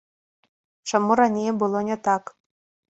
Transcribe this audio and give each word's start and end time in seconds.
Чаму 0.91 1.11
раней 1.21 1.49
было 1.65 1.87
не 1.91 1.97
так? 2.11 2.23